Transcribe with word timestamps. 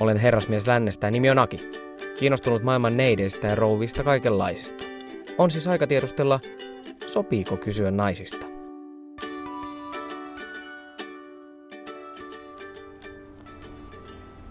Olen 0.00 0.16
herrasmies 0.16 0.66
lännestä 0.66 1.06
ja 1.06 1.10
nimi 1.10 1.30
on 1.30 1.38
Aki. 1.38 1.56
Kiinnostunut 2.18 2.62
maailman 2.62 2.96
neideistä 2.96 3.46
ja 3.46 3.54
rouvista 3.54 4.02
kaikenlaisista. 4.02 4.84
On 5.38 5.50
siis 5.50 5.68
aika 5.68 5.86
tiedustella, 5.86 6.40
sopiiko 7.06 7.56
kysyä 7.56 7.90
naisista. 7.90 8.46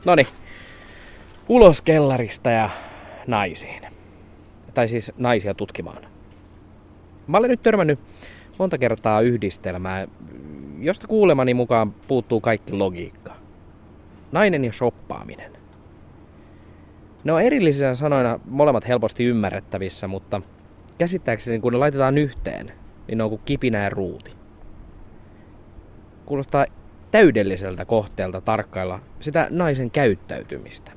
Noni, 0.06 0.28
ulos 1.50 1.82
kellarista 1.82 2.50
ja 2.50 2.70
naisiin. 3.28 3.82
Tai 4.74 4.88
siis 4.88 5.12
naisia 5.18 5.54
tutkimaan. 5.54 6.08
Mä 7.28 7.38
olen 7.38 7.50
nyt 7.50 7.64
törmännyt 7.64 8.00
monta 8.60 8.78
kertaa 8.78 9.22
yhdistelmää, 9.22 10.08
josta 10.80 11.08
kuulemani 11.08 11.54
mukaan 11.54 11.92
puuttuu 11.92 12.42
kaikki 12.42 12.74
logiikka. 12.74 13.33
Nainen 14.34 14.66
ja 14.66 14.74
shoppaaminen. 14.74 15.52
Ne 17.24 17.32
on 17.32 17.42
erillisinä 17.42 17.96
sanoina 17.96 18.40
molemmat 18.46 18.88
helposti 18.88 19.26
ymmärrettävissä, 19.26 20.08
mutta 20.08 20.42
käsittääkseni 20.98 21.60
kun 21.60 21.74
ne 21.74 21.80
laitetaan 21.80 22.18
yhteen, 22.18 22.72
niin 23.08 23.18
ne 23.18 23.24
on 23.24 23.30
kuin 23.30 23.42
kipinä 23.46 23.84
ja 23.84 23.90
ruuti. 23.90 24.32
Kuulostaa 26.26 26.66
täydelliseltä 27.12 27.86
kohteelta 27.86 28.42
tarkkailla 28.42 29.00
sitä 29.20 29.48
naisen 29.50 29.92
käyttäytymistä. 29.92 30.92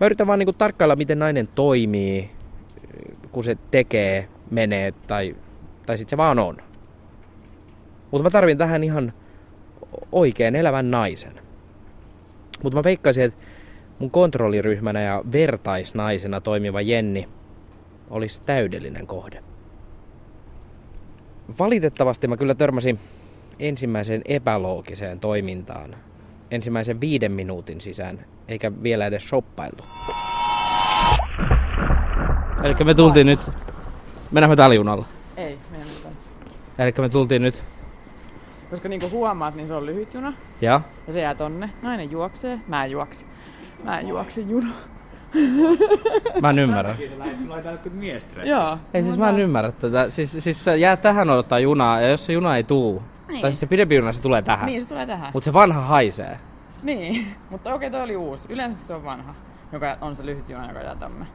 Mä 0.00 0.06
yritän 0.06 0.26
vaan 0.26 0.38
niinku 0.38 0.52
tarkkailla, 0.52 0.96
miten 0.96 1.18
nainen 1.18 1.48
toimii, 1.54 2.30
kun 3.32 3.44
se 3.44 3.56
tekee, 3.70 4.28
menee 4.50 4.92
tai, 4.92 5.36
tai 5.86 5.98
sitten 5.98 6.10
se 6.10 6.16
vaan 6.16 6.38
on. 6.38 6.56
Mutta 8.10 8.22
mä 8.22 8.30
tarvin 8.30 8.58
tähän 8.58 8.84
ihan 8.84 9.12
oikean 10.12 10.56
elävän 10.56 10.90
naisen. 10.90 11.43
Mutta 12.62 12.76
mä 12.76 12.84
veikkaisin, 12.84 13.24
että 13.24 13.38
mun 13.98 14.10
kontrolliryhmänä 14.10 15.00
ja 15.00 15.22
vertaisnaisena 15.32 16.40
toimiva 16.40 16.80
Jenni 16.80 17.28
olisi 18.10 18.42
täydellinen 18.42 19.06
kohde. 19.06 19.44
Valitettavasti 21.58 22.28
mä 22.28 22.36
kyllä 22.36 22.54
törmäsin 22.54 22.98
ensimmäiseen 23.58 24.22
epäloogiseen 24.24 25.20
toimintaan 25.20 25.96
ensimmäisen 26.50 27.00
viiden 27.00 27.32
minuutin 27.32 27.80
sisään, 27.80 28.24
eikä 28.48 28.72
vielä 28.82 29.06
edes 29.06 29.28
shoppailtu. 29.28 29.84
Eli 32.62 32.74
me 32.84 32.94
tultiin 32.94 33.26
nyt, 33.26 33.50
mennään 34.30 34.50
me 34.50 34.56
täällä 34.56 34.74
junalla. 34.74 35.06
Ei, 35.36 35.58
on. 36.04 36.12
Eli 36.78 36.94
me 36.98 37.08
tultiin 37.08 37.42
nyt, 37.42 37.64
Koska 38.74 38.88
niinku 38.88 39.10
huomaat, 39.10 39.54
niin 39.54 39.66
se 39.66 39.74
on 39.74 39.86
lyhyt 39.86 40.14
juna. 40.14 40.32
ja 40.60 40.80
Ja 41.06 41.12
se 41.12 41.20
jää 41.20 41.34
tonne. 41.34 41.70
Nainen 41.82 42.10
juoksee. 42.10 42.58
Mä 42.68 42.84
en 42.84 42.90
juokse. 42.90 43.24
Mä 43.84 43.98
en 44.00 44.08
juokse 44.08 44.40
juna. 44.40 44.74
mä 46.42 46.50
en 46.50 46.58
ymmärrä. 46.58 46.94
Joo. 48.44 48.78
Ei 48.94 49.02
siis 49.02 49.18
mä 49.18 49.28
en 49.28 49.38
ymmärrä 49.38 49.72
tätä. 49.72 50.10
Siis, 50.10 50.32
siis 50.44 50.64
sä 50.64 50.74
jää 50.74 50.96
tähän 50.96 51.30
odottaa 51.30 51.58
junaa, 51.58 52.00
ja 52.00 52.08
jos 52.08 52.26
se 52.26 52.32
juna 52.32 52.56
ei 52.56 52.64
tuu, 52.64 53.02
Niin. 53.28 53.40
tai 53.40 53.50
siis 53.50 53.60
se 53.60 53.66
pidempi 53.66 53.94
juna, 53.94 54.12
se 54.12 54.22
tulee 54.22 54.42
tähän. 54.42 54.66
Niin, 54.66 54.80
se 54.80 54.88
tulee 54.88 55.06
tähän. 55.06 55.30
Mutta 55.32 55.44
se 55.44 55.52
vanha 55.52 55.80
haisee. 55.80 56.38
Niin. 56.82 57.26
Mutta 57.50 57.74
okei, 57.74 57.90
toi 57.90 58.02
oli 58.02 58.16
uusi. 58.16 58.46
Yleensä 58.52 58.86
se 58.86 58.94
on 58.94 59.04
vanha. 59.04 59.34
Joka 59.72 59.98
on 60.00 60.16
se 60.16 60.26
lyhyt 60.26 60.48
juna, 60.50 60.68
joka 60.68 60.80
jää 60.80 60.96
tonne. 60.96 61.26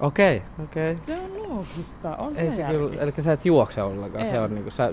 Okei, 0.00 0.42
okei. 0.64 0.96
Se 1.06 1.12
on 1.18 1.42
loogista. 1.48 2.16
On 2.16 2.36
Ei 2.36 2.50
se 2.50 2.56
se 2.56 2.62
järki. 2.62 2.78
kyllä, 2.78 3.02
eli 3.02 3.12
sä 3.18 3.32
et 3.32 3.46
juokse 3.46 3.82
ollenkaan. 3.82 4.24
Se 4.24 4.40
on 4.40 4.54
niinku, 4.54 4.70
sä, 4.70 4.92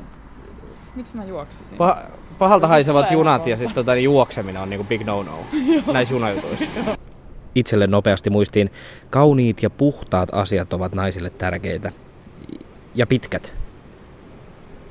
Miksi 0.95 1.15
mä 1.15 1.25
juoksisin? 1.25 1.77
pah, 1.77 1.97
pahalta 2.37 2.67
Se 2.67 2.69
haisevat 2.69 3.11
junat 3.11 3.47
ja 3.47 3.57
sitten 3.57 3.75
tota, 3.75 3.93
niin 3.93 4.03
juokseminen 4.03 4.61
on 4.61 4.69
niinku 4.69 4.83
big 4.83 5.05
no-no 5.05 5.39
näissä 5.93 6.13
junajutuissa. 6.13 6.65
Itselle 7.55 7.87
nopeasti 7.87 8.29
muistiin, 8.29 8.71
kauniit 9.09 9.63
ja 9.63 9.69
puhtaat 9.69 10.29
asiat 10.31 10.73
ovat 10.73 10.95
naisille 10.95 11.29
tärkeitä. 11.29 11.91
Ja 12.95 13.07
pitkät. 13.07 13.53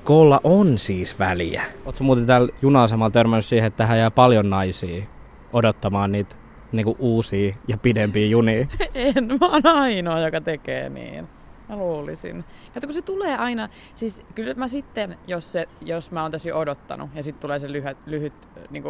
Koolla 0.04 0.40
on 0.44 0.78
siis 0.78 1.18
väliä. 1.18 1.62
Oletko 1.84 2.04
muuten 2.04 2.26
täällä 2.26 2.52
juna-asemalla 2.62 3.10
törmännyt 3.10 3.44
siihen, 3.44 3.66
että 3.66 3.76
tähän 3.78 3.98
jää 3.98 4.10
paljon 4.10 4.50
naisia 4.50 5.04
odottamaan 5.52 6.12
niitä 6.12 6.36
niinku 6.72 6.96
uusia 6.98 7.54
ja 7.68 7.78
pidempiä 7.78 8.26
junia? 8.26 8.66
En, 8.94 9.26
mä 9.26 9.46
oon 9.46 9.66
ainoa, 9.66 10.20
joka 10.20 10.40
tekee 10.40 10.88
niin. 10.88 11.28
Mä 11.68 11.76
luulisin. 11.76 12.44
Kato, 12.74 12.86
kun 12.86 12.94
se 12.94 13.02
tulee 13.02 13.36
aina, 13.36 13.68
siis 13.94 14.24
kyllä 14.34 14.54
mä 14.54 14.68
sitten, 14.68 15.18
jos, 15.26 15.52
se, 15.52 15.68
jos 15.80 16.10
mä 16.10 16.22
oon 16.22 16.30
tässä 16.30 16.56
odottanut 16.56 17.10
ja 17.14 17.22
sitten 17.22 17.40
tulee 17.40 17.58
se 17.58 17.72
lyhyt, 17.72 17.98
lyhyt 18.06 18.48
niin 18.70 18.84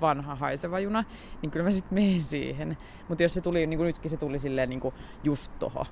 vanha 0.00 0.34
haiseva 0.34 0.80
juna, 0.80 1.04
niin 1.42 1.50
kyllä 1.50 1.64
mä 1.64 1.70
sitten 1.70 1.94
menen 1.94 2.20
siihen. 2.20 2.76
Mutta 3.08 3.22
jos 3.22 3.34
se 3.34 3.40
tuli, 3.40 3.66
niin 3.66 3.78
kuin 3.78 3.86
nytkin 3.86 4.10
se 4.10 4.16
tuli 4.16 4.38
silleen 4.38 4.68
niin 4.68 4.80
kuin 4.80 4.94
just 5.24 5.52
toho, 5.58 5.86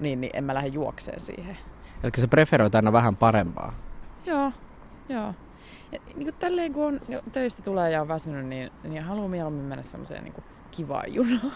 niin, 0.00 0.20
niin 0.20 0.30
en 0.34 0.44
mä 0.44 0.54
lähde 0.54 0.68
juokseen 0.68 1.20
siihen. 1.20 1.58
Eli 2.02 2.12
sä 2.16 2.28
preferoit 2.28 2.74
aina 2.74 2.92
vähän 2.92 3.16
parempaa. 3.16 3.72
Joo, 4.26 4.52
joo. 5.08 5.34
Ja, 5.92 5.98
niin 6.14 6.24
kuin 6.24 6.34
tälleen 6.34 6.72
kun 6.72 6.86
on, 6.86 7.00
töistä 7.32 7.62
tulee 7.62 7.90
ja 7.90 8.00
on 8.00 8.08
väsynyt, 8.08 8.46
niin, 8.46 8.70
niin 8.84 9.02
haluan 9.02 9.30
mieluummin 9.30 9.64
mennä 9.64 9.82
semmoiseen 9.82 10.24
niin 10.24 10.34
kivaan 10.70 11.14
junaan. 11.14 11.52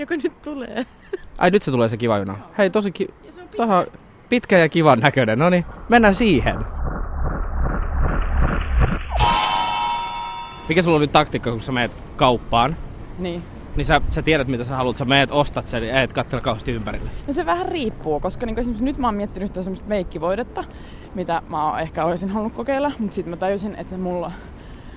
Joka 0.00 0.14
nyt 0.16 0.42
tulee. 0.42 0.86
Ai 1.38 1.50
nyt 1.50 1.62
se 1.62 1.70
tulee 1.70 1.88
se 1.88 1.96
kiva 1.96 2.18
juna. 2.18 2.36
Hei, 2.58 2.70
tosi 2.70 2.92
ki- 2.92 3.08
Ja 3.24 3.32
se 3.32 3.42
on 3.42 3.48
pitkä. 3.48 3.86
Pitkä 4.28 4.58
ja 4.58 4.68
kivan 4.68 4.98
näköinen. 5.00 5.38
No 5.38 5.50
niin, 5.50 5.64
mennään 5.88 6.14
siihen. 6.14 6.56
Mikä 10.68 10.82
sulla 10.82 10.96
on 10.96 11.00
nyt 11.00 11.12
taktiikka, 11.12 11.50
kun 11.50 11.60
sä 11.60 11.72
meet 11.72 11.92
kauppaan? 12.16 12.76
Niin. 13.18 13.42
Niin 13.76 13.84
sä, 13.84 14.00
sä 14.10 14.22
tiedät, 14.22 14.48
mitä 14.48 14.64
sä 14.64 14.76
haluat. 14.76 14.96
Sä 14.96 15.04
meet, 15.04 15.30
ostat 15.30 15.66
sen 15.68 15.82
ja 15.88 16.02
et 16.02 16.12
katsella 16.12 16.42
kauheasti 16.42 16.72
ympärille. 16.72 17.10
No 17.26 17.32
se 17.32 17.46
vähän 17.46 17.68
riippuu, 17.68 18.20
koska 18.20 18.46
niin 18.46 18.58
esimerkiksi 18.58 18.84
nyt 18.84 18.98
mä 18.98 19.06
oon 19.06 19.14
miettinyt 19.14 19.52
tätä 19.52 19.62
semmoista 19.62 19.88
meikkivoidetta, 19.88 20.64
mitä 21.14 21.42
mä 21.48 21.70
oon 21.70 21.80
ehkä 21.80 22.04
olisin 22.04 22.28
halunnut 22.28 22.54
kokeilla, 22.54 22.92
mutta 22.98 23.14
sitten 23.14 23.30
mä 23.30 23.36
tajusin, 23.36 23.74
että 23.76 23.98
mulla, 23.98 24.32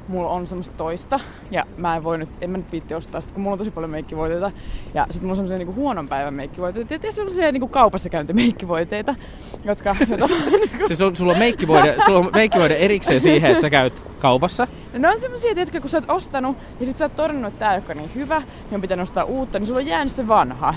mulla 0.08 0.30
on 0.30 0.48
semmoista 0.48 0.78
toista 0.78 1.20
ja 1.52 1.66
mä 1.78 1.96
en 1.96 2.04
voi 2.04 2.18
nyt, 2.18 2.30
en 2.42 2.50
mä 2.50 2.58
nyt 2.58 2.72
viitti 2.72 2.94
ostaa 2.94 3.22
sitä, 3.22 3.34
kun 3.34 3.44
mulla 3.44 3.54
on 3.54 3.58
tosi 3.58 3.72
paljon 3.72 3.92
meikkivoiteita 3.92 4.52
ja 4.94 5.04
sitten 5.04 5.22
mulla 5.22 5.32
on 5.32 5.36
semmoisia 5.36 5.58
niinku 5.58 5.74
huonon 5.74 6.10
päivän 6.10 6.34
meikkivoiteita 6.34 7.08
ja 7.08 7.12
semmoisia 7.12 7.52
niinku 7.52 7.68
kaupassa 7.68 8.10
käyntimeikkivoiteita, 8.10 9.16
jotka, 9.64 9.96
jotka 10.10 10.28
niinku, 10.52 10.88
Siis 10.88 11.02
on, 11.02 11.16
sulla, 11.16 11.34
on 11.34 11.40
meikkivoide, 11.40 11.96
sulla 12.06 12.20
on 12.20 12.30
meikkivoide 12.34 12.76
erikseen 12.76 13.22
siihen, 13.22 13.52
että 13.52 13.62
sä 13.62 13.70
käyt 13.70 13.94
kaupassa. 14.20 14.68
No 14.94 15.00
ne 15.00 15.10
on 15.10 15.20
semmosia, 15.20 15.56
tiedätkö, 15.56 15.82
kun 15.82 15.90
sä 15.90 15.98
oot 15.98 16.10
ostanut 16.10 16.58
ja 16.80 16.86
sit 16.86 16.98
sä 16.98 17.06
oot 17.06 17.16
todennut, 17.16 17.48
että 17.48 17.60
tää 17.60 17.72
ei 17.72 17.78
olekaan 17.78 17.98
niin 17.98 18.16
hyvä, 18.16 18.40
niin 18.40 18.76
on 18.76 18.82
pitänyt 18.82 19.04
ostaa 19.04 19.24
uutta, 19.24 19.60
niin 19.60 19.68
sulla 19.68 19.80
on 19.80 19.88
jäänyt 19.88 20.14
se 20.14 20.28
vanha. 20.28 20.76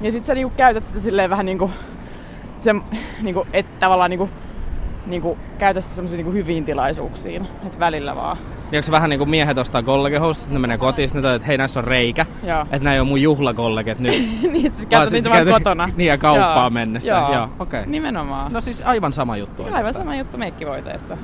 Ja 0.00 0.12
sit 0.12 0.26
sä 0.26 0.34
niinku 0.34 0.52
käytät 0.56 0.86
sitä 0.86 1.00
silleen 1.00 1.30
vähän 1.30 1.46
niinku, 1.46 1.70
se, 2.58 2.74
niinku 3.22 3.46
et 3.52 3.78
tavallaan 3.78 4.10
niinku, 4.10 4.30
niinku 5.06 5.38
käytä 5.58 5.80
sitä 5.80 5.94
semmosia 5.94 6.16
niinku 6.16 6.32
hyviin 6.32 6.64
tilaisuuksiin. 6.64 7.48
Et 7.66 7.78
välillä 7.78 8.16
vaan. 8.16 8.38
Ja 8.72 8.78
onko 8.78 8.82
se 8.86 8.92
vähän 8.92 9.10
niin 9.10 9.18
kuin 9.18 9.30
miehet 9.30 9.58
ostaa 9.58 9.82
kollegehousut, 9.82 10.50
ne 10.50 10.58
menee 10.58 10.78
kotiin, 10.78 11.08
sitten 11.08 11.22
ne 11.22 11.34
että 11.34 11.46
hei 11.46 11.58
näissä 11.58 11.80
on 11.80 11.84
reikä. 11.84 12.26
Joo. 12.46 12.62
Että 12.62 12.78
nämä 12.78 12.94
ei 12.94 13.00
ole 13.00 13.08
mun 13.08 13.22
juhlakolleget 13.22 13.98
nyt. 13.98 14.12
niin, 14.52 14.66
että 14.66 14.78
sä 14.78 14.82
Vaan 14.82 14.90
käytät 14.90 15.12
niitä 15.12 15.30
vaan 15.30 15.46
kotona. 15.46 15.90
Niin, 15.96 16.08
ja 16.08 16.18
kauppaan 16.18 16.56
Joo. 16.64 16.70
mennessä. 16.70 17.14
Joo, 17.14 17.32
Joo, 17.32 17.48
okei. 17.58 17.86
Nimenomaan. 17.86 18.52
No 18.52 18.60
siis 18.60 18.82
aivan 18.84 19.12
sama 19.12 19.36
juttu 19.36 19.62
Aivan 19.62 19.76
oikeastaan. 19.78 20.04
sama 20.06 20.16
juttu 20.16 20.38
meikkivoiteessa. 20.38 21.16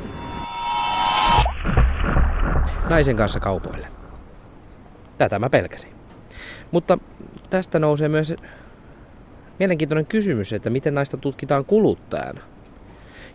naisen 2.88 3.16
kanssa 3.16 3.40
kaupoille. 3.40 3.88
Tätä 5.18 5.38
mä 5.38 5.50
pelkäsin. 5.50 5.90
Mutta 6.70 6.98
tästä 7.50 7.78
nousee 7.78 8.08
myös 8.08 8.34
mielenkiintoinen 9.58 10.06
kysymys, 10.06 10.52
että 10.52 10.70
miten 10.70 10.94
naista 10.94 11.16
tutkitaan 11.16 11.64
kuluttajana. 11.64 12.40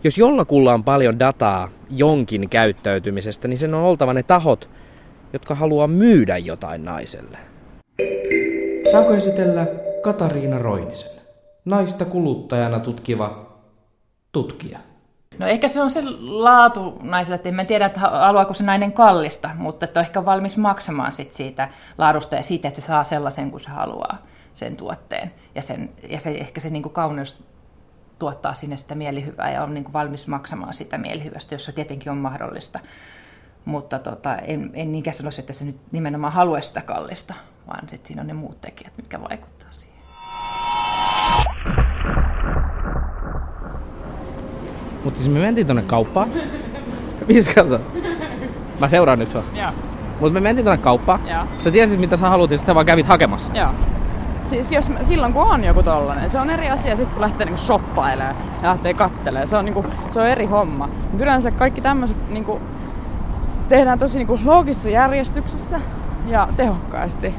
Jos 0.04 0.18
jollakulla 0.18 0.74
on 0.74 0.84
paljon 0.84 1.18
dataa 1.18 1.68
jonkin 1.90 2.48
käyttäytymisestä, 2.48 3.48
niin 3.48 3.58
sen 3.58 3.74
on 3.74 3.84
oltava 3.84 4.12
ne 4.12 4.22
tahot, 4.22 4.70
jotka 5.32 5.54
haluaa 5.54 5.86
myydä 5.86 6.38
jotain 6.38 6.84
naiselle. 6.84 7.38
Saanko 8.92 9.14
esitellä 9.14 9.66
Katariina 10.02 10.58
Roinisen, 10.58 11.10
naista 11.64 12.04
kuluttajana 12.04 12.80
tutkiva 12.80 13.56
tutkija? 14.32 14.78
No 15.38 15.46
ehkä 15.46 15.68
se 15.68 15.80
on 15.80 15.90
se 15.90 16.02
laatu 16.20 16.98
naiselle, 17.02 17.34
että 17.34 17.48
en 17.48 17.54
mä 17.54 17.64
tiedä, 17.64 17.86
että 17.86 18.00
haluaako 18.00 18.54
se 18.54 18.64
nainen 18.64 18.92
kallista, 18.92 19.50
mutta 19.56 19.84
että 19.84 20.00
on 20.00 20.06
ehkä 20.06 20.24
valmis 20.24 20.56
maksamaan 20.56 21.12
sit 21.12 21.32
siitä 21.32 21.68
laadusta 21.98 22.36
ja 22.36 22.42
siitä, 22.42 22.68
että 22.68 22.80
se 22.80 22.86
saa 22.86 23.04
sellaisen 23.04 23.50
kuin 23.50 23.60
se 23.60 23.70
haluaa 23.70 24.26
sen 24.54 24.76
tuotteen. 24.76 25.32
Ja, 25.54 25.62
sen, 25.62 25.90
ja 26.08 26.20
se, 26.20 26.30
ehkä 26.30 26.60
se 26.60 26.70
niin 26.70 26.82
kuin 26.82 26.92
kauneus 26.92 27.44
tuottaa 28.20 28.54
sinne 28.54 28.76
sitä 28.76 28.94
mielihyvää 28.94 29.52
ja 29.52 29.62
on 29.62 29.74
niin 29.74 29.84
kuin 29.84 29.92
valmis 29.92 30.26
maksamaan 30.26 30.74
sitä 30.74 30.98
mielihyvästä, 30.98 31.54
jos 31.54 31.64
se 31.64 31.72
tietenkin 31.72 32.12
on 32.12 32.18
mahdollista. 32.18 32.78
Mutta 33.64 33.98
tota, 33.98 34.36
en, 34.36 34.70
en 34.74 34.92
niinkään 34.92 35.14
sanoisi, 35.14 35.40
että 35.40 35.52
se 35.52 35.64
nyt 35.64 35.76
nimenomaan 35.92 36.32
haluaisi 36.32 36.68
sitä 36.68 36.80
kallista, 36.80 37.34
vaan 37.66 37.88
sitten 37.88 38.06
siinä 38.06 38.20
on 38.22 38.26
ne 38.26 38.34
muut 38.34 38.60
tekijät, 38.60 38.92
mitkä 38.96 39.20
vaikuttaa 39.20 39.68
siihen. 39.70 40.00
Mutta 45.04 45.20
siis 45.20 45.32
me 45.32 45.40
mentiin 45.40 45.66
tonne 45.66 45.82
kauppaan. 45.82 46.28
Viskalta. 47.28 47.80
Mä 48.80 48.88
seuraan 48.88 49.18
nyt 49.18 49.30
sua. 49.30 49.44
Joo. 49.54 49.70
Mutta 50.20 50.34
me 50.34 50.40
mentiin 50.40 50.64
tänne 50.64 50.82
kauppaan. 50.82 51.20
Joo. 51.28 51.44
Sä 51.58 51.70
tiesit 51.70 52.00
mitä 52.00 52.16
sä 52.16 52.28
haluat 52.28 52.50
ja 52.50 52.58
sit 52.58 52.66
sä 52.66 52.74
vaan 52.74 52.86
kävit 52.86 53.06
hakemassa. 53.06 53.52
Joo. 53.52 53.70
Siis 54.50 54.72
jos, 54.72 54.90
silloin 55.02 55.32
kun 55.32 55.42
on 55.42 55.64
joku 55.64 55.82
tollanen, 55.82 56.30
se 56.30 56.38
on 56.38 56.50
eri 56.50 56.70
asia 56.70 56.96
sit 56.96 57.12
kun 57.12 57.20
lähtee 57.20 57.46
niinku 57.46 57.60
shoppailemaan 57.60 58.36
ja 58.62 58.68
lähtee 58.68 58.94
kattelee. 58.94 59.46
Se 59.46 59.56
on, 59.56 59.64
niinku, 59.64 59.84
se 60.08 60.20
on 60.20 60.26
eri 60.26 60.46
homma. 60.46 60.88
Mutta 61.10 61.22
yleensä 61.24 61.50
kaikki 61.50 61.80
tämmöiset 61.80 62.16
niinku, 62.30 62.60
tehdään 63.68 63.98
tosi 63.98 64.18
niinku 64.18 64.38
loogisessa 64.44 64.88
järjestyksessä 64.88 65.80
ja 66.28 66.48
tehokkaasti. 66.56 67.34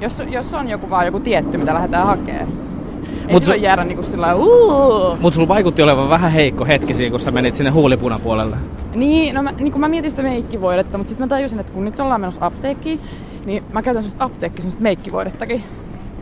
Jos, 0.00 0.22
jos 0.28 0.54
on 0.54 0.68
joku 0.68 0.90
vaan 0.90 1.06
joku 1.06 1.20
tietty, 1.20 1.58
mitä 1.58 1.74
lähdetään 1.74 2.06
hakemaan. 2.06 2.48
Ei 2.48 3.22
Mut 3.22 3.32
Mut 3.32 3.44
se- 3.44 3.56
jäädä 3.56 3.84
niinku 3.84 4.02
sillä 4.02 4.26
lailla, 4.26 4.44
"Uu." 4.44 5.16
Mut 5.20 5.34
sulla 5.34 5.48
vaikutti 5.48 5.82
olevan 5.82 6.08
vähän 6.08 6.32
heikko 6.32 6.64
hetki 6.64 6.94
siinä, 6.94 7.10
kun 7.10 7.20
sä 7.20 7.30
menit 7.30 7.54
sinne 7.54 7.70
huulipunapuolelle. 7.70 8.56
Niin, 8.94 9.34
no 9.34 9.42
mä, 9.42 9.52
niin 9.52 9.72
kun 9.72 9.80
mä 9.80 9.88
mietin 9.88 10.10
sitä 10.10 10.22
meikkivoidetta, 10.22 10.98
mutta 10.98 11.08
sitten 11.08 11.28
mä 11.28 11.34
tajusin, 11.36 11.60
että 11.60 11.72
kun 11.72 11.84
nyt 11.84 12.00
ollaan 12.00 12.20
menossa 12.20 12.46
apteekkiin, 12.46 13.00
niin 13.44 13.64
mä 13.72 13.82
käytän 13.82 14.02
semmoista 14.02 14.24
apteekki 14.24 14.62
semmoista 14.62 14.82
meikkivoidettakin. 14.82 15.64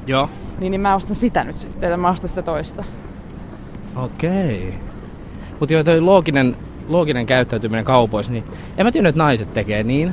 Joo. 0.06 0.28
Niin, 0.58 0.70
niin 0.70 0.80
mä 0.80 0.94
ostan 0.94 1.16
sitä 1.16 1.44
nyt 1.44 1.58
sitten, 1.58 1.90
ja 1.90 1.96
mä 1.96 2.10
ostan 2.10 2.28
sitä 2.28 2.42
toista. 2.42 2.84
Okei. 3.96 4.74
Mut 5.60 5.70
joo, 5.70 5.84
toi 5.84 6.00
looginen, 6.00 6.56
looginen 6.88 7.26
käyttäytyminen 7.26 7.84
kaupoissa, 7.84 8.32
niin 8.32 8.44
en 8.78 8.86
mä 8.86 8.92
tiedä, 8.92 9.08
että 9.08 9.18
naiset 9.18 9.54
tekee 9.54 9.82
niin. 9.82 10.08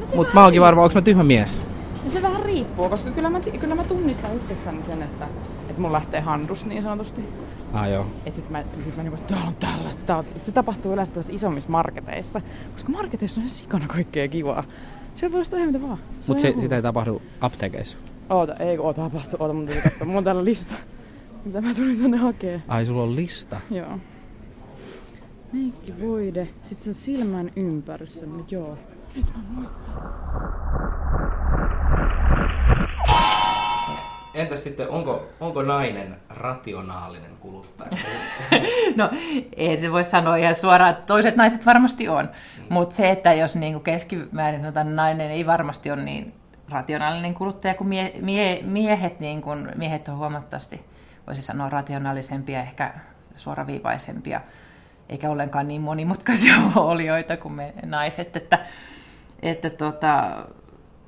No 0.00 0.06
se 0.06 0.16
Mut 0.16 0.26
vähän 0.26 0.34
mä 0.34 0.42
oonkin 0.42 0.62
varma, 0.62 0.82
onko 0.82 0.94
mä 0.94 1.02
tyhmä 1.02 1.24
mies? 1.24 1.60
Ja 2.04 2.10
se 2.10 2.22
vähän 2.22 2.42
riippuu, 2.42 2.88
koska 2.88 3.10
kyllä 3.10 3.30
mä, 3.30 3.40
kyllä 3.40 3.74
mä 3.74 3.84
tunnistan 3.84 4.30
itsessäni 4.36 4.82
sen, 4.82 5.02
että, 5.02 5.26
että 5.68 5.80
mun 5.80 5.92
lähtee 5.92 6.20
handus 6.20 6.66
niin 6.66 6.82
sanotusti. 6.82 7.24
Ah 7.72 7.90
joo. 7.90 8.06
Että 8.26 8.40
sit 8.40 8.50
mä, 8.50 8.62
sit 8.84 8.96
mä 8.96 9.02
niinku, 9.02 9.18
että 9.18 9.34
täällä 9.34 9.48
on 9.48 9.56
tällaista, 9.60 10.02
täällä. 10.04 10.24
Et 10.36 10.44
se 10.44 10.52
tapahtuu 10.52 10.92
yleensä 10.92 11.20
isommissa 11.28 11.70
marketeissa. 11.70 12.40
Koska 12.72 12.92
marketeissa 12.92 13.40
on 13.40 13.42
ihan 13.46 13.56
sikana 13.56 13.86
kaikkea 13.88 14.28
kivaa. 14.28 14.64
Se 15.16 15.32
voi 15.32 15.40
ostaa 15.40 15.58
ihan 15.58 15.72
mitä 15.72 15.86
vaan. 15.86 15.98
Se 15.98 16.28
Mut 16.28 16.28
on 16.36 16.40
se, 16.40 16.48
ihan 16.48 16.62
sitä 16.62 16.76
ei 16.76 16.82
tapahdu 16.82 17.22
apteekeissa. 17.40 17.96
Oota, 18.30 18.54
ei 18.54 18.76
kun 18.76 18.86
oota, 18.86 19.02
tapahtuu. 19.02 19.36
Oota, 19.42 19.54
mun 19.54 19.66
täytyy 19.66 19.82
katsoa. 19.82 20.06
Mulla 20.06 20.18
on 20.18 20.24
täällä 20.24 20.44
lista. 20.44 20.74
Mitä 21.44 21.60
mä 21.60 21.74
tulin 21.74 22.00
tänne 22.02 22.16
hakee. 22.16 22.62
Ai, 22.68 22.86
sulla 22.86 23.02
on 23.02 23.16
lista. 23.16 23.60
Joo. 23.70 23.98
Meikkivoide. 25.52 26.48
Sitten 26.62 26.94
se 26.94 27.00
silmän 27.00 27.50
ympärys. 27.56 28.20
semmonen, 28.20 28.46
Joo. 28.50 28.78
Nyt 29.14 29.26
mä 29.36 29.42
muistan. 29.50 29.94
Entäs 34.34 34.64
sitten, 34.64 34.90
onko, 34.90 35.28
onko 35.40 35.62
nainen 35.62 36.16
rationaalinen 36.28 37.36
kuluttaja? 37.40 37.90
No, 38.96 39.10
ei 39.56 39.76
se 39.76 39.92
voi 39.92 40.04
sanoa 40.04 40.36
ihan 40.36 40.54
suoraan, 40.54 40.90
että 40.90 41.06
toiset 41.06 41.36
naiset 41.36 41.66
varmasti 41.66 42.08
on. 42.08 42.24
Mm. 42.24 42.64
Mutta 42.68 42.94
se, 42.94 43.10
että 43.10 43.32
jos 43.34 43.56
niinku 43.56 43.80
keskimäärin 43.80 44.60
sanotaan, 44.60 44.96
nainen 44.96 45.30
ei 45.30 45.46
varmasti 45.46 45.90
ole 45.90 46.02
niin 46.02 46.34
rationaalinen 46.70 47.34
kuluttaja 47.34 47.74
kuin 47.74 47.88
mie- 47.88 48.12
mie- 48.20 48.62
miehet, 48.62 49.20
niin 49.20 49.42
kun, 49.42 49.68
miehet 49.76 50.08
on 50.08 50.16
huomattavasti, 50.16 50.80
voisi 51.26 51.42
sanoa, 51.42 51.68
rationaalisempia, 51.68 52.60
ehkä 52.60 52.94
suoraviivaisempia, 53.34 54.40
eikä 55.08 55.30
ollenkaan 55.30 55.68
niin 55.68 55.80
monimutkaisia 55.80 56.54
olioita 56.76 57.36
kuin 57.36 57.54
me 57.54 57.74
naiset. 57.84 58.36
Että, 58.36 58.58
että 59.42 59.70
tota, 59.70 60.30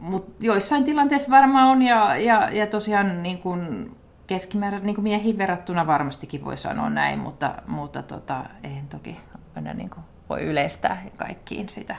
mutta 0.03 0.47
joissain 0.47 0.85
tilanteissa 0.85 1.31
varmaan 1.31 1.69
on, 1.69 1.83
ja, 1.83 2.17
ja, 2.17 2.51
ja 2.51 2.67
tosiaan 2.67 3.23
niin 3.23 3.39
kuin 3.39 3.91
keskimäärin 4.27 4.83
niin 4.83 4.95
kuin 4.95 5.03
miehiin 5.03 5.39
verrattuna 5.39 5.87
varmastikin 5.87 6.45
voi 6.45 6.57
sanoa 6.57 6.91
näin, 6.91 7.19
mutta, 7.19 7.55
mutta 7.67 8.03
tota, 8.03 8.45
eihän 8.63 8.89
toki 8.89 9.21
aina 9.57 9.75
niin 9.75 9.91
kuin 9.91 10.05
voi 10.29 10.43
yleistää 10.43 11.03
kaikkiin 11.17 11.69
sitä, 11.69 11.97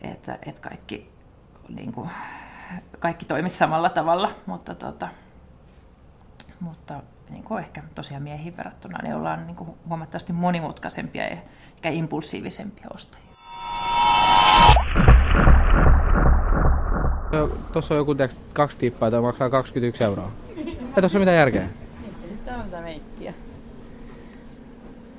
että, 0.00 0.38
että 0.46 0.60
kaikki, 0.60 1.10
niin 1.68 1.92
kaikki 2.98 3.24
toimisi 3.24 3.56
samalla 3.56 3.88
tavalla, 3.88 4.30
mutta, 4.46 4.74
tota, 4.74 5.08
mutta 6.60 7.02
niin 7.30 7.44
kuin 7.44 7.64
ehkä 7.64 7.82
tosiaan 7.94 8.22
miehiin 8.22 8.56
verrattuna 8.56 8.98
niin 9.02 9.14
ollaan 9.14 9.46
niin 9.46 9.56
kuin 9.56 9.70
huomattavasti 9.88 10.32
monimutkaisempia 10.32 11.24
ja 11.24 11.36
ehkä 11.74 11.88
impulsiivisempia 11.88 12.86
ostajia. 12.94 13.32
Tuossa 17.72 17.94
on 17.94 17.98
joku 17.98 18.14
tiiäks, 18.14 18.36
kaksi 18.52 18.78
tippaa, 18.78 19.10
toi 19.10 19.20
maksaa 19.20 19.50
21 19.50 20.04
euroa. 20.04 20.32
Ei 20.96 21.02
tossa 21.02 21.18
ole 21.18 21.22
mitään 21.22 21.36
järkeä. 21.36 21.68
Tää 22.44 22.56
on 22.56 22.70
tää 22.70 22.82
meikkiä. 22.82 23.34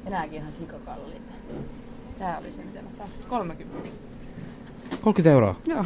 Enääkin 0.06 0.40
ihan 0.40 0.52
sikakalliita. 0.52 1.34
Tää 2.20 2.38
oli 2.38 2.52
se, 2.52 2.64
mitä 2.64 2.82
mä 2.82 2.90
saan. 2.98 3.10
30. 3.30 3.90
30 5.02 5.32
euroa. 5.32 5.56
Joo. 5.68 5.86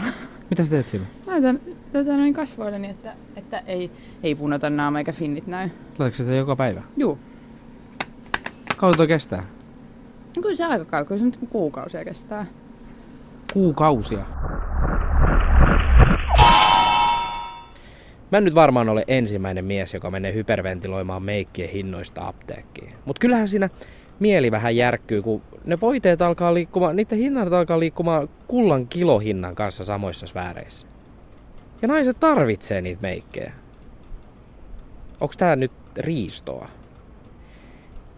Mitä 0.50 0.64
sä 0.64 0.70
teet 0.70 0.88
sillä? 0.88 1.06
Laitan 1.28 1.60
tätä 1.94 2.18
noin 2.18 2.34
kasvoilleni, 2.34 2.90
että, 2.90 3.14
että 3.36 3.60
ei, 3.60 3.92
ei 4.24 4.36
punota 4.36 4.70
naama 4.70 4.98
eikä 4.98 5.12
finnit 5.12 5.48
näy. 5.48 5.70
Laitatko 6.00 6.18
sitä 6.18 6.34
joka 6.34 6.56
päivä? 6.56 6.82
Juu. 6.98 7.20
Kauan 8.78 8.98
toi 8.98 9.08
kestää? 9.08 9.44
No 10.36 10.42
kyllä 10.42 10.56
se 10.56 10.66
aika 10.66 10.86
kauan, 10.86 11.06
kyllä 11.06 11.20
se 11.20 11.26
nyt 11.26 11.40
kuukausia 11.50 12.06
kestää. 12.06 12.46
Kuukausia. 13.54 14.26
Mä 18.32 18.38
en 18.38 18.44
nyt 18.44 18.56
varmaan 18.56 18.90
ole 18.90 19.04
ensimmäinen 19.08 19.66
mies, 19.66 19.94
joka 19.94 20.12
menee 20.12 20.34
hyperventiloimaan 20.34 21.24
meikkien 21.24 21.70
hinnoista 21.70 22.28
apteekkiin. 22.28 22.94
Mutta 23.06 23.20
kyllähän 23.20 23.48
siinä 23.48 23.70
mieli 24.20 24.52
vähän 24.52 24.76
järkkyy, 24.76 25.22
kun 25.22 25.42
ne 25.66 25.80
voiteet 25.82 26.22
alkaa 26.22 26.54
liikkumaan, 26.54 26.96
niiden 26.96 27.18
hinnat 27.18 27.54
alkaa 27.54 27.80
liikkumaan 27.80 28.30
kullan 28.48 28.88
kilohinnan 28.88 29.56
kanssa 29.56 29.86
samoissa 29.86 30.28
sfääreissä. 30.28 30.88
Ja 31.82 31.88
naiset 31.88 32.20
tarvitsee 32.20 32.82
niitä 32.82 33.02
meikkejä. 33.02 33.54
Onks 35.22 35.38
tää 35.38 35.56
nyt 35.56 35.72
riistoa? 35.98 36.70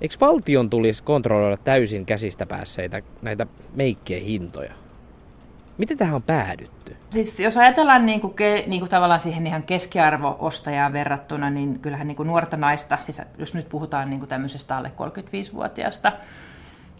Eikö 0.01 0.15
valtion 0.21 0.69
tulisi 0.69 1.03
kontrolloida 1.03 1.57
täysin 1.57 2.05
käsistä 2.05 2.45
päässeitä 2.45 3.01
näitä 3.21 3.47
meikkien 3.75 4.23
hintoja? 4.23 4.73
Miten 5.77 5.97
tähän 5.97 6.15
on 6.15 6.23
päädytty? 6.23 6.78
Siis 7.09 7.39
jos 7.39 7.57
ajatellaan 7.57 8.05
niin 8.05 8.21
kuin, 8.21 8.33
niin 8.67 8.79
kuin 8.79 8.89
tavallaan 8.89 9.19
siihen 9.19 9.47
ihan 9.47 9.63
keskiarvo-ostajaan 9.63 10.93
verrattuna, 10.93 11.49
niin 11.49 11.79
kyllähän 11.79 12.07
niin 12.07 12.15
kuin 12.15 12.27
nuorta 12.27 12.57
naista, 12.57 12.97
siis 13.01 13.21
jos 13.37 13.53
nyt 13.53 13.69
puhutaan 13.69 14.09
niin 14.09 14.19
kuin 14.19 14.29
tämmöisestä 14.29 14.77
alle 14.77 14.91
35-vuotiaasta, 14.95 16.11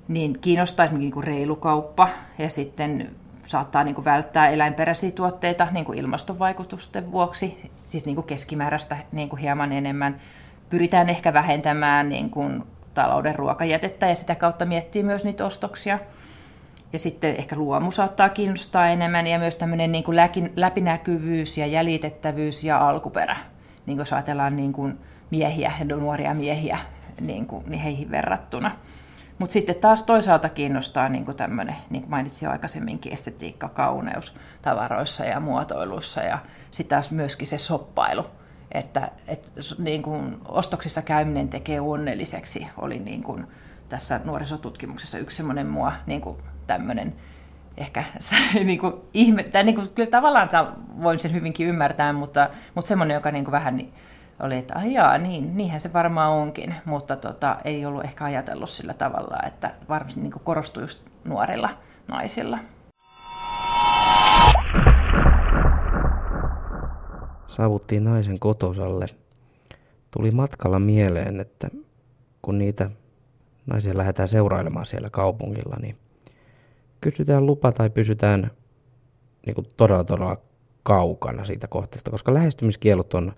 niin 0.08 0.40
kiinnostaa 0.42 0.84
esimerkiksi 0.86 1.06
niin 1.06 1.14
kuin 1.14 1.24
reilu 1.24 1.56
kauppa 1.56 2.10
ja 2.38 2.50
sitten 2.50 3.16
saattaa 3.46 3.84
niin 3.84 3.96
kuin 3.96 4.06
välttää 4.06 4.50
eläinperäisiä 4.50 5.12
tuotteita 5.12 5.68
niin 5.72 5.86
kuin 5.86 6.00
ilmastovaikutusten 6.00 7.12
vuoksi, 7.12 7.72
siis 7.88 8.06
niin 8.06 8.16
kuin 8.16 8.28
keskimääräistä 8.28 8.98
niin 9.12 9.30
kuin 9.30 9.40
hieman 9.40 9.72
enemmän. 9.72 10.22
Pyritään 10.70 11.10
ehkä 11.10 11.34
vähentämään 11.34 12.10
niin 12.10 12.30
kuin 12.30 12.64
talouden 12.94 13.36
ruokajätettä 13.36 14.08
ja 14.08 14.16
sitä 14.16 14.36
kautta 14.36 14.66
miettii 14.66 15.04
myös 15.04 15.26
niitä 15.26 15.46
ostoksia. 15.46 16.00
Ja 16.94 17.00
sitten 17.00 17.36
ehkä 17.36 17.56
luomu 17.56 17.92
saattaa 17.92 18.30
kiinnostaa 18.30 18.88
enemmän 18.88 19.28
ja 19.28 19.40
myös 19.40 19.56
tämmöinen 19.56 19.92
niin 19.92 20.04
kuin 20.04 20.18
läpinäkyvyys 20.56 21.58
ja 21.58 21.66
jäljitettävyys 21.66 22.64
ja 22.64 22.90
alkuperä. 22.90 23.38
Niin 23.86 23.98
kuin 23.98 24.00
jos 24.00 24.14
ajatellaan 24.14 24.56
niin 24.56 24.74
kuin 24.74 25.00
miehiä, 25.32 25.72
nuoria 26.00 26.34
miehiä 26.34 26.80
niin, 27.22 27.46
kuin, 27.46 27.64
niin 27.68 27.82
heihin 27.82 28.12
verrattuna. 28.12 28.72
Mutta 29.40 29.54
sitten 29.54 29.76
taas 29.76 30.04
toisaalta 30.04 30.50
kiinnostaa 30.50 31.10
niin 31.10 31.26
kuin 31.26 31.38
tämmöinen, 31.38 31.76
niin 31.90 32.02
kuin 32.02 32.10
mainitsin 32.10 32.46
jo 32.46 32.52
aikaisemminkin, 32.52 33.14
estetiikka, 33.14 33.70
kauneus 33.70 34.36
tavaroissa 34.62 35.26
ja 35.26 35.40
muotoilussa 35.40 36.22
ja 36.22 36.40
sitten 36.72 36.96
taas 36.96 37.12
myöskin 37.12 37.48
se 37.48 37.58
soppailu. 37.58 38.26
Että, 38.72 39.12
että 39.28 39.52
niin 39.78 40.02
kuin 40.02 40.38
ostoksissa 40.48 41.02
käyminen 41.02 41.50
tekee 41.50 41.82
onnelliseksi, 41.82 42.68
oli 42.78 43.00
niin 43.00 43.24
kuin 43.24 43.48
tässä 43.90 44.20
nuorisotutkimuksessa 44.24 45.18
yksi 45.18 45.38
semmoinen 45.38 45.68
mua 45.68 45.92
niin 46.06 46.22
kuin 46.22 46.38
tämmöinen 46.70 47.14
ehkä 47.78 48.04
niin 48.64 48.80
kuin 48.80 48.94
ihme, 49.14 49.44
tai 49.44 49.64
niin 49.64 49.76
kuin, 49.76 49.90
kyllä 49.96 50.10
tavallaan 50.10 50.50
voin 51.02 51.20
sen 51.20 51.34
hyvinkin 51.34 51.68
ymmärtää, 51.68 52.14
mutta, 52.14 52.50
mutta 52.76 52.88
semmoinen, 52.88 53.16
joka 53.16 53.32
niin 53.32 53.46
kuin 53.46 53.52
vähän 53.52 53.78
niin, 53.78 53.94
oli, 54.40 54.58
että 54.58 54.74
ajaa, 54.78 55.18
niin, 55.18 55.58
niinhän 55.58 55.80
se 55.80 55.94
varmaan 55.94 56.32
onkin, 56.32 56.76
mutta 56.86 57.16
tota, 57.16 57.58
ei 57.64 57.86
ollut 57.86 58.04
ehkä 58.04 58.26
ajatellut 58.26 58.70
sillä 58.70 58.94
tavalla, 58.94 59.38
että 59.48 59.72
varmasti 59.90 60.20
niin 60.20 60.32
korostui 60.44 60.84
just 60.84 61.04
nuorilla 61.24 61.70
naisilla. 62.08 62.60
Saavuttiin 67.48 68.04
naisen 68.04 68.40
kotosalle. 68.40 69.06
Tuli 70.12 70.32
matkalla 70.32 70.80
mieleen, 70.80 71.40
että 71.40 71.68
kun 72.42 72.58
niitä 72.58 72.90
naisia 73.66 73.98
lähdetään 73.98 74.28
seurailemaan 74.28 74.86
siellä 74.86 75.10
kaupungilla, 75.10 75.76
niin 75.82 75.98
kysytään 77.02 77.46
lupa 77.46 77.72
tai 77.72 77.90
pysytään 77.90 78.52
niin 79.46 79.56
kuin 79.56 79.68
todella 79.78 80.04
todella 80.04 80.38
kaukana 80.84 81.46
siitä 81.46 81.68
kohteesta, 81.68 82.12
koska 82.12 82.34
lähestymiskielut 82.34 83.14
on 83.14 83.34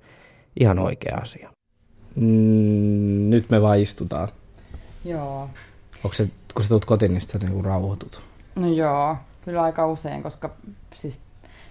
ihan 0.59 0.79
oikea 0.79 1.17
asia. 1.21 1.49
Mm, 2.15 3.29
nyt 3.29 3.49
me 3.49 3.61
vaan 3.61 3.79
istutaan. 3.79 4.27
Joo. 5.05 5.49
Onko 6.03 6.13
se, 6.13 6.29
kun 6.53 6.63
sä 6.63 6.69
tulet 6.69 6.85
kotiin, 6.85 7.11
niin 7.11 7.21
sä 7.21 7.37
niin 7.37 7.65
rauhoitut? 7.65 8.21
No 8.55 8.67
joo, 8.67 9.17
kyllä 9.45 9.61
aika 9.61 9.87
usein, 9.87 10.23
koska 10.23 10.49
siis 10.93 11.19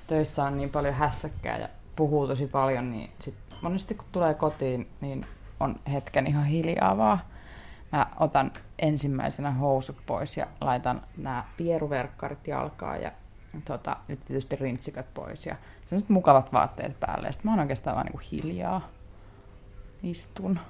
töissä 0.06 0.44
on 0.44 0.56
niin 0.56 0.70
paljon 0.70 0.94
hässäkkää 0.94 1.58
ja 1.58 1.68
puhuu 1.96 2.26
tosi 2.26 2.46
paljon, 2.46 2.90
niin 2.90 3.10
sit 3.18 3.34
monesti 3.62 3.94
kun 3.94 4.06
tulee 4.12 4.34
kotiin, 4.34 4.88
niin 5.00 5.26
on 5.60 5.76
hetken 5.92 6.26
ihan 6.26 6.44
hiljaa 6.44 6.96
vaan. 6.96 7.18
Mä 7.92 8.06
otan 8.20 8.52
ensimmäisenä 8.80 9.50
housut 9.50 9.96
pois 10.06 10.36
ja 10.36 10.46
laitan 10.60 11.02
nämä 11.16 11.44
pieruverkkarit 11.56 12.46
jalkaan 12.46 13.02
ja, 13.02 13.12
tota, 13.64 13.96
ja 14.08 14.16
tietysti 14.16 14.56
rintsikat 14.56 15.14
pois 15.14 15.46
ja 15.46 15.56
sellaiset 15.86 16.08
mukavat 16.08 16.52
vaatteet 16.52 17.00
päälle. 17.00 17.26
Ja 17.26 17.32
sit 17.32 17.44
mä 17.44 17.50
oon 17.50 17.60
oikeastaan 17.60 17.96
vaan 17.96 18.06
niinku 18.06 18.20
hiljaa. 18.32 18.88
Istun. 20.02 20.60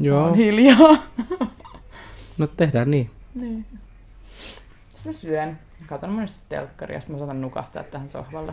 Joo. 0.00 0.24
Oon 0.24 0.34
hiljaa. 0.34 0.96
No 2.38 2.46
tehdään 2.46 2.90
niin. 2.90 3.10
Niin. 3.34 3.66
Sitten 4.94 5.06
mä 5.06 5.12
syön. 5.12 5.58
Katon 5.86 6.10
monesti 6.10 6.40
telkkaria, 6.48 6.96
ja 6.96 7.00
sitten 7.00 7.16
mä 7.16 7.18
saatan 7.18 7.40
nukahtaa 7.40 7.82
tähän 7.82 8.10
sohvalle. 8.10 8.52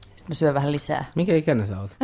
Sitten 0.00 0.28
mä 0.28 0.34
syön 0.34 0.54
vähän 0.54 0.72
lisää. 0.72 1.04
Mikä 1.14 1.34
ikäinen 1.34 1.66
sä 1.66 1.80
oot? 1.80 1.96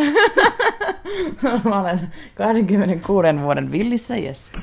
mä 1.65 1.81
olen 1.81 2.13
26 2.35 3.29
vuoden 3.43 3.73
villissä 3.73 4.17
iässä. 4.17 4.59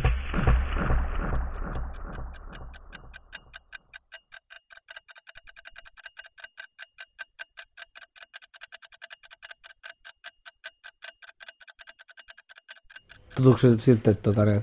Tuntuuko 13.35 13.57
se 13.57 13.77
siltä, 13.77 14.11
että 14.11 14.23
tota, 14.23 14.45
ne 14.45 14.61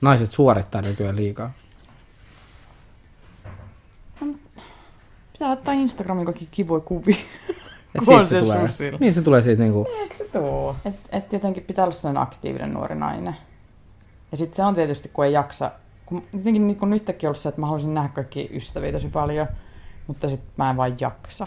naiset 0.00 0.32
suorittaa 0.32 0.82
nykyään 0.82 1.16
liikaa? 1.16 1.50
Pitää 5.32 5.48
laittaa 5.48 5.74
Instagramiin 5.74 6.26
kaikki 6.26 6.48
kivoja 6.50 6.80
kuvia. 6.80 7.16
Et 7.94 8.04
Kun 8.04 8.18
on 8.18 8.26
se 8.26 8.40
tulee. 8.40 8.68
susilla. 8.68 8.98
Niin 8.98 9.12
se 9.12 9.22
tulee 9.22 9.42
siitä 9.42 9.62
niinku... 9.62 9.86
Eikö 9.98 10.14
se 10.14 10.24
tuo? 10.24 10.76
Et, 10.84 10.94
et 11.12 11.32
jotenkin 11.32 11.62
pitää 11.62 11.84
olla 11.84 11.92
sellainen 11.92 12.22
aktiivinen 12.22 12.72
nuori 12.72 12.94
nainen. 12.94 13.36
Ja 14.30 14.36
sitten 14.36 14.56
se 14.56 14.62
on 14.62 14.74
tietysti, 14.74 15.10
kun 15.12 15.24
ei 15.24 15.32
jaksa. 15.32 15.72
Kun 16.06 16.22
jotenkin 16.32 16.66
niin 16.66 16.76
kun 16.76 16.90
nytkin 16.90 17.28
ollut 17.28 17.38
se, 17.38 17.48
että 17.48 17.60
mä 17.60 17.66
haluaisin 17.66 17.94
nähdä 17.94 18.08
kaikki 18.08 18.50
ystäviä 18.52 18.92
tosi 18.92 19.08
paljon, 19.08 19.46
mutta 20.06 20.28
sitten 20.28 20.50
mä 20.56 20.70
en 20.70 20.76
vaan 20.76 20.96
jaksa. 21.00 21.46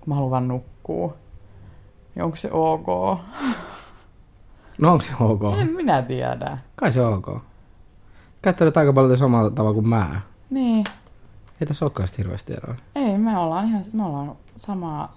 Kun 0.00 0.08
mä 0.08 0.14
haluan 0.14 0.30
vaan 0.30 0.48
nukkua. 0.48 1.16
Ja 2.16 2.24
onko 2.24 2.36
se 2.36 2.48
ok? 2.52 2.86
No 4.78 4.92
onko 4.92 5.02
se 5.02 5.12
ok? 5.20 5.42
En 5.60 5.72
minä 5.72 6.02
tiedä. 6.02 6.58
Kai 6.76 6.92
se 6.92 7.00
on 7.00 7.14
ok. 7.14 7.42
Käyttänyt 8.42 8.76
aika 8.76 8.92
paljon 8.92 9.18
samalla 9.18 9.50
tavalla 9.50 9.74
kuin 9.74 9.88
mä. 9.88 10.20
Niin. 10.50 10.84
Ei 11.60 11.66
tässä 11.66 11.84
olekaan 11.84 12.08
sit 12.08 12.18
hirveästi 12.18 12.52
eroa. 12.52 12.74
Ei, 12.94 13.18
me 13.18 13.38
ollaan 13.38 13.68
ihan, 13.68 13.84
me 13.92 14.04
ollaan 14.04 14.36
samaa, 14.56 15.16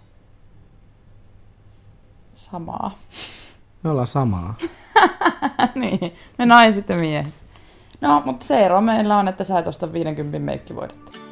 samaa. 2.36 2.92
Me 3.84 3.92
ollaan 3.92 4.08
samaa. 4.08 4.56
niin, 5.76 6.14
me 6.38 6.46
naiset 6.46 6.90
ja 6.90 6.96
miehet. 6.96 7.34
No, 8.02 8.22
mutta 8.26 8.46
se 8.46 8.66
ero 8.66 8.82
meillä 8.82 9.18
on, 9.18 9.28
että 9.28 9.44
sä 9.44 9.60
et 9.60 9.68
osta 9.68 9.94
50 9.94 10.40
meikkivoidetta. 10.40 11.25